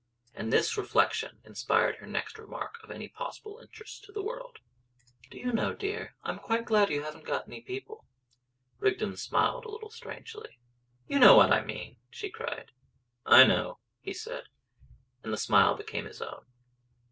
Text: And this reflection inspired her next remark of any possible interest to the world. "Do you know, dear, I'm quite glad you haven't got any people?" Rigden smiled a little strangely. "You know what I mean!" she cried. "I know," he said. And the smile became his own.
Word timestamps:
And 0.33 0.51
this 0.51 0.77
reflection 0.79 1.37
inspired 1.43 1.97
her 1.97 2.07
next 2.07 2.39
remark 2.39 2.79
of 2.81 2.89
any 2.89 3.07
possible 3.07 3.59
interest 3.59 4.03
to 4.05 4.11
the 4.11 4.23
world. 4.23 4.57
"Do 5.29 5.37
you 5.37 5.51
know, 5.51 5.75
dear, 5.75 6.15
I'm 6.23 6.39
quite 6.39 6.65
glad 6.65 6.89
you 6.89 7.03
haven't 7.03 7.23
got 7.23 7.47
any 7.47 7.61
people?" 7.61 8.07
Rigden 8.79 9.15
smiled 9.15 9.63
a 9.63 9.69
little 9.69 9.91
strangely. 9.91 10.57
"You 11.07 11.19
know 11.19 11.35
what 11.35 11.51
I 11.51 11.61
mean!" 11.63 11.97
she 12.09 12.31
cried. 12.31 12.71
"I 13.27 13.43
know," 13.43 13.77
he 14.01 14.11
said. 14.15 14.45
And 15.23 15.31
the 15.31 15.37
smile 15.37 15.75
became 15.75 16.05
his 16.05 16.19
own. 16.23 16.47